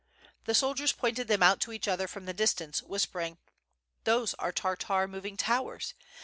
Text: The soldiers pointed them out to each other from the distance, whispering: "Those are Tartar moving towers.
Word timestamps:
The 0.45 0.55
soldiers 0.55 0.93
pointed 0.93 1.27
them 1.27 1.43
out 1.43 1.59
to 1.59 1.71
each 1.71 1.87
other 1.87 2.07
from 2.07 2.25
the 2.25 2.33
distance, 2.33 2.81
whispering: 2.81 3.37
"Those 4.03 4.33
are 4.39 4.51
Tartar 4.51 5.07
moving 5.07 5.37
towers. 5.37 5.93